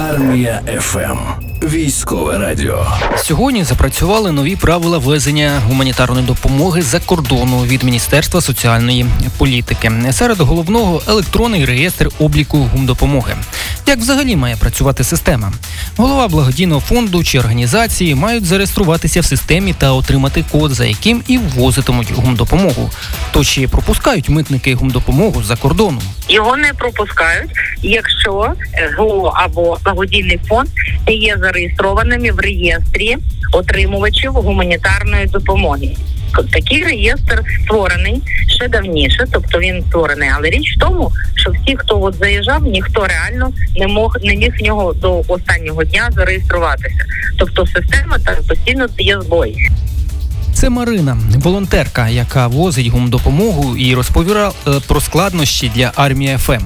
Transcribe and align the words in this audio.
Армія 0.00 0.62
ФМ. 0.80 1.49
Військове 1.72 2.38
радіо. 2.38 2.86
Сьогодні 3.16 3.64
запрацювали 3.64 4.32
нові 4.32 4.56
правила 4.56 4.98
везення 4.98 5.60
гуманітарної 5.66 6.26
допомоги 6.26 6.82
за 6.82 7.00
кордону 7.00 7.62
від 7.64 7.82
Міністерства 7.82 8.40
соціальної 8.40 9.06
політики. 9.38 9.92
Серед 10.10 10.40
головного 10.40 11.02
електронний 11.08 11.64
реєстр 11.64 12.08
обліку 12.18 12.58
гумдопомоги. 12.58 13.34
Як 13.86 13.98
взагалі 13.98 14.36
має 14.36 14.56
працювати 14.56 15.04
система? 15.04 15.52
Голова 15.96 16.28
благодійного 16.28 16.80
фонду 16.80 17.24
чи 17.24 17.38
організації 17.38 18.14
мають 18.14 18.44
зареєструватися 18.44 19.20
в 19.20 19.24
системі 19.24 19.74
та 19.78 19.92
отримати 19.92 20.44
код, 20.52 20.70
за 20.72 20.84
яким 20.84 21.22
і 21.28 21.38
ввозитимуть 21.38 22.12
гумдопомогу. 22.12 22.90
То 23.32 23.44
чи 23.44 23.68
пропускають 23.68 24.28
митники 24.28 24.74
гумдопомогу 24.74 25.42
за 25.42 25.56
кордону? 25.56 26.00
Його 26.28 26.56
не 26.56 26.72
пропускають, 26.74 27.50
якщо 27.82 28.54
ГО 28.96 29.32
або 29.36 29.78
благодійний 29.84 30.40
фонд 30.48 30.68
не 31.06 31.14
є 31.14 31.36
зареєстрованими 31.60 32.30
в 32.30 32.38
реєстрі 32.38 33.16
отримувачів 33.52 34.32
гуманітарної 34.32 35.26
допомоги. 35.26 35.96
Такий 36.52 36.84
реєстр 36.84 37.42
створений 37.64 38.22
ще 38.46 38.68
давніше, 38.68 39.26
тобто 39.32 39.58
він 39.58 39.84
створений. 39.88 40.28
Але 40.36 40.50
річ 40.50 40.76
в 40.76 40.80
тому, 40.80 41.12
що 41.34 41.50
всі, 41.50 41.76
хто 41.76 42.02
от 42.02 42.14
заїжджав, 42.14 42.62
ніхто 42.62 43.06
реально 43.06 43.52
не 43.76 43.86
мог 43.86 44.16
не 44.22 44.36
міг 44.36 44.52
в 44.60 44.62
нього 44.62 44.92
до 44.92 45.22
останнього 45.28 45.84
дня 45.84 46.10
зареєструватися. 46.14 47.04
Тобто 47.38 47.66
система 47.66 48.18
так 48.18 48.42
постійно 48.48 48.86
є 48.98 49.20
збої. 49.20 49.70
Це 50.54 50.70
Марина, 50.70 51.18
волонтерка, 51.34 52.08
яка 52.08 52.46
возить 52.46 52.86
гумдопомогу 52.86 53.76
і 53.76 53.94
розповіла 53.94 54.52
е, 54.66 54.70
про 54.88 55.00
складнощі 55.00 55.70
для 55.74 55.92
армії 55.96 56.36
ФМ. 56.38 56.62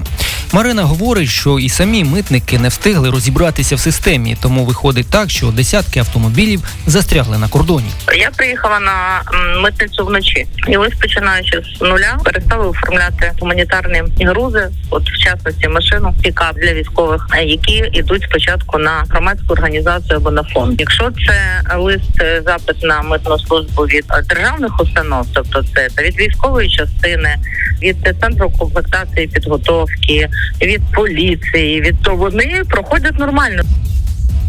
Марина 0.51 0.83
говорить, 0.83 1.29
що 1.29 1.59
і 1.59 1.69
самі 1.69 2.03
митники 2.03 2.59
не 2.59 2.67
встигли 2.67 3.09
розібратися 3.09 3.75
в 3.75 3.79
системі, 3.79 4.37
тому 4.41 4.65
виходить 4.65 5.09
так, 5.09 5.29
що 5.29 5.47
десятки 5.47 5.99
автомобілів 5.99 6.63
застрягли 6.87 7.37
на 7.37 7.47
кордоні. 7.47 7.89
Я 8.17 8.31
приїхала 8.31 8.79
на 8.79 9.21
митницю 9.61 10.05
вночі, 10.05 10.47
і 10.67 10.77
ось 10.77 10.93
починаючи 11.01 11.61
з 11.77 11.81
нуля, 11.81 12.17
перестали 12.23 12.67
оформляти 12.67 13.31
гуманітарні 13.39 14.03
грузи, 14.19 14.69
от 14.89 15.09
в 15.09 15.17
частності 15.17 15.67
машину 15.67 16.13
пікап 16.23 16.55
для 16.55 16.73
військових, 16.73 17.27
е, 17.33 17.43
які 17.43 17.89
йдуть 17.93 18.23
спочатку 18.23 18.77
на 18.77 19.05
громадську 19.09 19.53
організацію 19.53 20.17
або 20.17 20.31
на 20.31 20.43
фонд. 20.43 20.79
Якщо 20.79 21.11
це 21.27 21.61
лист 21.77 22.21
е, 22.21 22.41
запит 22.45 22.83
на 22.83 23.01
митну 23.01 23.39
службу 23.39 23.83
від 23.83 24.05
е, 24.09 24.21
державних 24.21 24.81
установ, 24.81 25.27
тобто 25.33 25.63
це 25.63 26.03
від 26.03 26.19
військової 26.19 26.69
частини, 26.69 27.35
від 27.81 28.15
центру 28.21 28.51
комплектації 28.59 29.27
підготовки, 29.27 30.29
від 30.61 30.81
поліції, 30.95 31.81
від 31.81 31.95
то 32.03 32.15
вони 32.15 32.61
проходять 32.69 33.19
нормально. 33.19 33.63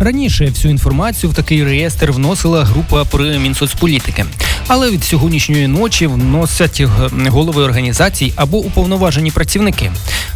Раніше 0.01 0.45
всю 0.45 0.73
інформацію 0.73 1.31
в 1.31 1.35
такий 1.35 1.65
реєстр 1.65 2.11
вносила 2.11 2.65
група 2.65 3.05
при 3.05 3.39
Мінсоцполітики. 3.39 4.25
Але 4.69 4.91
від 4.91 5.05
сьогоднішньої 5.05 5.69
ночі 5.69 6.07
вносять 6.07 6.83
голови 7.27 7.63
організацій 7.63 8.33
або 8.37 8.59
уповноважені 8.59 9.31
працівники. 9.31 9.93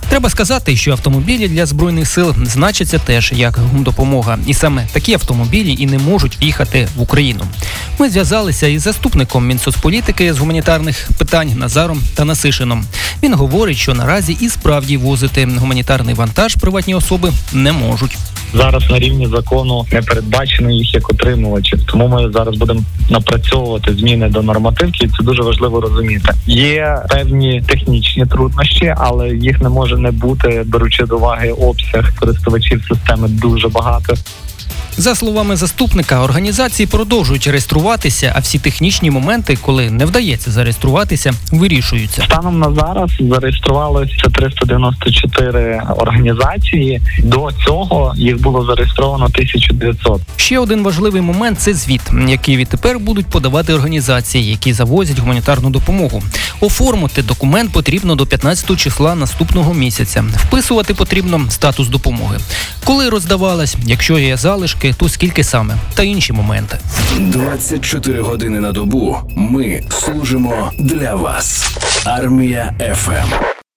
Треба 0.09 0.31
сказати, 0.31 0.77
що 0.77 0.91
автомобілі 0.91 1.49
для 1.49 1.67
збройних 1.67 2.09
сил 2.09 2.35
значаться 2.43 2.99
теж 2.99 3.33
як 3.37 3.59
гумдопомога, 3.59 4.39
і 4.47 4.55
саме 4.55 4.87
такі 4.93 5.15
автомобілі 5.15 5.77
і 5.79 5.87
не 5.87 5.99
можуть 5.99 6.43
в'їхати 6.43 6.89
в 6.97 7.03
Україну. 7.03 7.41
Ми 7.99 8.11
зв'язалися 8.11 8.67
із 8.67 8.83
заступником 8.83 9.47
Мінсоцполітики 9.47 10.35
з 10.35 10.39
гуманітарних 10.39 11.09
питань 11.19 11.53
Назаром 11.57 12.03
Танасишином. 12.15 12.85
Він 13.23 13.35
говорить, 13.35 13.77
що 13.77 13.95
наразі 13.95 14.37
і 14.41 14.49
справді 14.49 14.97
возити 14.97 15.49
гуманітарний 15.59 16.15
вантаж 16.15 16.55
приватні 16.55 16.95
особи 16.95 17.33
не 17.53 17.73
можуть. 17.73 18.17
зараз 18.55 18.91
на 18.91 18.99
рівні 18.99 19.27
закону 19.27 19.87
не 19.93 20.03
передбачено 20.03 20.71
їх 20.71 20.95
як 20.95 21.11
отримувачів. 21.11 21.87
Тому 21.87 22.09
ми 22.09 22.33
зараз 22.33 22.57
будемо 22.57 22.81
напрацьовувати 23.11 23.95
зміни 23.95 24.20
до 24.29 24.43
нормативки. 24.43 25.05
і 25.07 25.09
Це 25.09 25.25
дуже 25.25 25.43
важливо 25.43 25.81
розуміти. 25.81 26.33
Є 26.47 26.99
певні 27.09 27.63
технічні 27.67 28.27
труднощі, 28.27 28.95
але 28.97 29.29
їх 29.29 29.61
не 29.61 29.69
може 29.69 29.97
не 29.97 30.11
бути, 30.11 30.65
беручи 30.67 31.05
до 31.05 31.17
уваги 31.17 31.51
обсяг 31.51 32.19
користувачів 32.21 32.85
системи 32.89 33.29
дуже 33.29 33.69
багато. 33.69 34.15
За 35.01 35.15
словами 35.15 35.57
заступника, 35.57 36.21
організації 36.21 36.87
продовжують 36.87 37.47
реєструватися, 37.47 38.33
а 38.37 38.41
всі 38.41 38.59
технічні 38.59 39.11
моменти, 39.11 39.59
коли 39.63 39.91
не 39.91 40.07
вдається 40.07 40.51
зареєструватися, 40.51 41.33
вирішуються. 41.53 42.23
Станом 42.23 42.59
на 42.59 42.75
зараз 42.75 43.11
зареєструвалося 43.21 44.31
394 44.35 45.83
організації. 45.97 47.01
До 47.19 47.49
цього 47.67 48.15
їх 48.17 48.43
було 48.43 48.65
зареєстровано 48.65 49.25
1900. 49.25 50.21
Ще 50.37 50.59
один 50.59 50.83
важливий 50.83 51.23
момент 51.23 51.61
це 51.61 51.75
звіт, 51.75 52.03
який 52.29 52.57
відтепер 52.57 52.99
будуть 52.99 53.27
подавати 53.27 53.75
організації, 53.75 54.51
які 54.51 54.73
завозять 54.73 55.19
гуманітарну 55.19 55.71
допомогу. 55.71 56.23
Оформити 56.61 57.23
документ 57.23 57.73
потрібно 57.73 58.15
до 58.15 58.27
15 58.27 58.77
числа 58.77 59.15
наступного 59.15 59.75
місяця. 59.75 60.25
Вписувати 60.37 60.95
потрібно 60.95 61.41
статус 61.49 61.89
допомоги. 61.89 62.39
Коли 62.85 63.09
роздавалась, 63.09 63.77
якщо 63.87 64.19
є 64.19 64.37
залишки, 64.37 64.90
то 64.93 65.09
скільки 65.09 65.45
саме 65.45 65.77
та 65.95 66.03
інші 66.03 66.33
моменти. 66.33 66.79
24 67.19 68.21
години 68.21 68.61
на 68.61 68.73
добу. 68.73 69.17
Ми 69.37 69.83
служимо 69.91 70.73
для 70.79 71.15
вас. 71.15 71.77
Армія 72.05 72.75
ФМ. 72.95 73.60